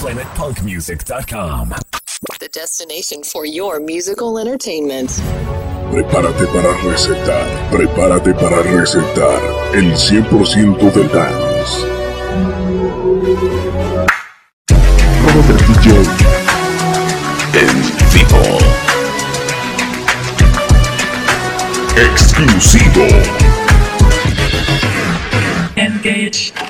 [0.00, 1.74] PlanetPunkMusic.com.
[2.40, 5.10] The destination for your musical entertainment.
[5.92, 7.46] Prepárate para recetar.
[7.70, 9.42] Prepárate para recetar
[9.74, 11.86] el 100% del dance.
[15.34, 15.90] Robert DJ
[17.60, 17.76] en
[18.14, 18.58] vivo.
[21.98, 23.06] Exclusivo.
[25.76, 26.69] Engage.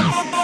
[0.00, 0.39] Yes.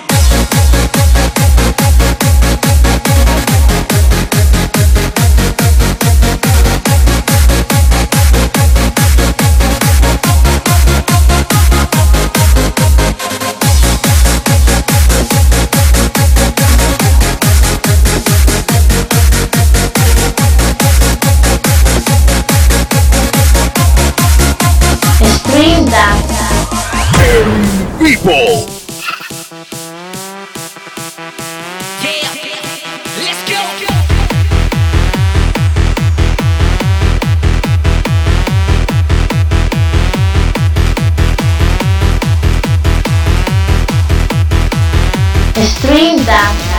[45.67, 46.76] stream them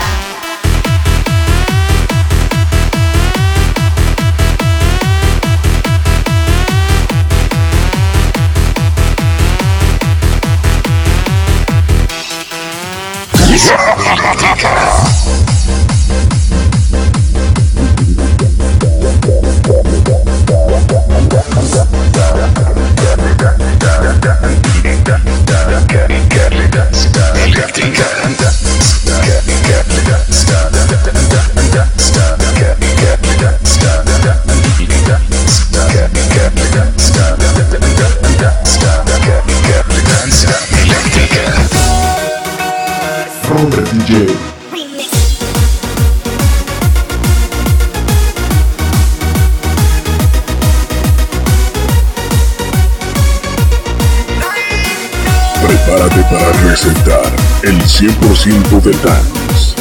[56.37, 59.73] para presentar el 100% del dance.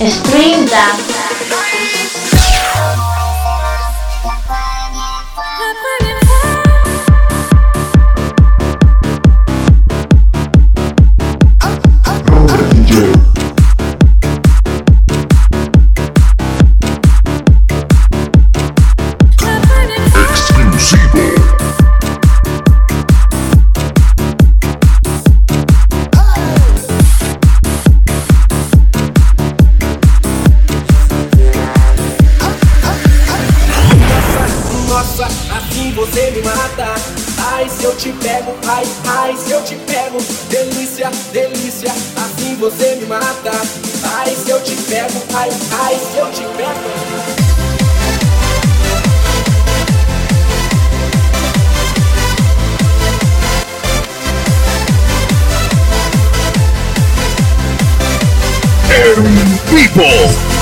[0.00, 1.23] Stream Dance.
[42.64, 43.50] você me mata.
[44.16, 45.50] Ai, se eu te pego, ai,
[45.82, 46.80] ai, se eu te pego.
[58.90, 59.14] É
[59.70, 60.53] people.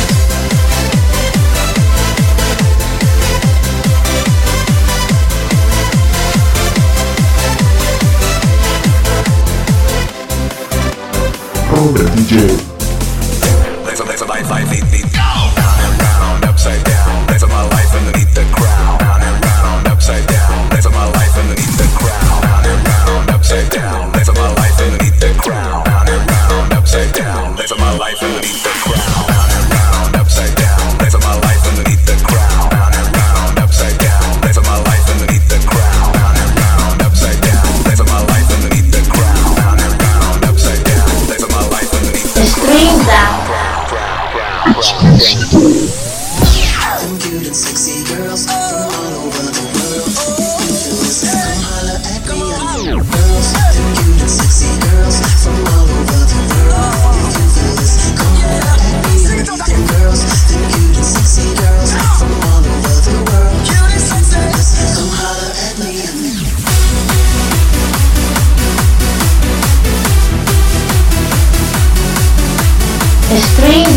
[11.83, 12.72] Dobra DJ.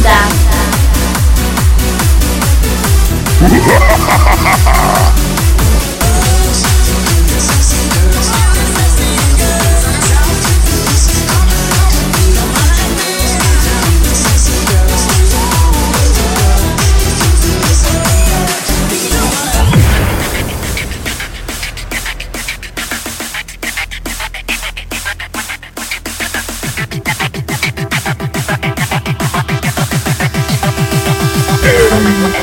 [0.05, 0.44] Onda.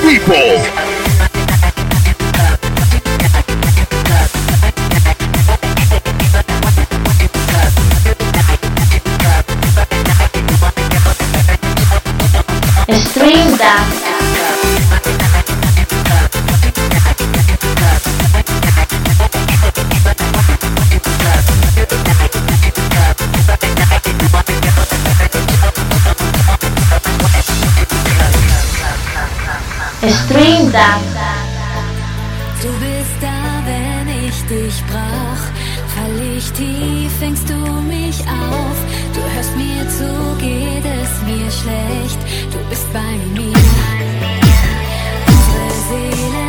[0.02, 0.91] people.
[30.72, 30.98] da.
[32.62, 35.44] Du bist da, wenn ich dich brauch.
[35.94, 38.78] Fall ich tief, fängst du mich auf.
[39.14, 42.20] Du hörst mir zu, geht es mir schlecht.
[42.52, 43.56] Du bist bei mir.
[45.32, 46.41] Unsere Seele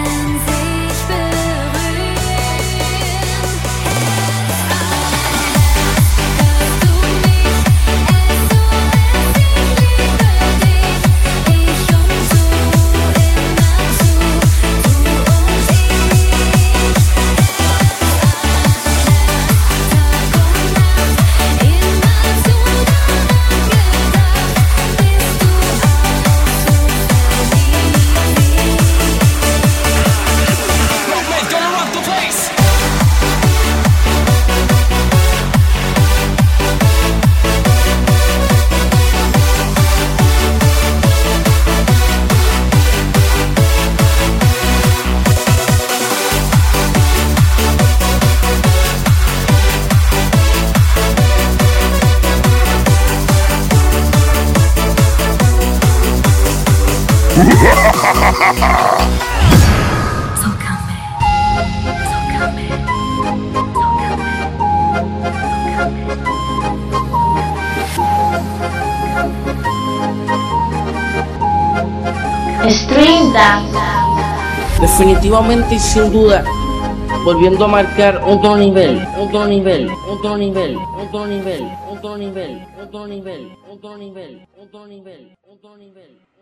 [57.34, 57.50] Stream
[74.80, 76.44] Definitivamente y sin duda,
[77.26, 83.58] volviendo a marcar otro nivel, otro nivel, otro nivel, otro nivel, otro nivel, otro nivel,
[83.72, 85.36] otro nivel, otro nivel.
[85.48, 86.33] Otro nivel.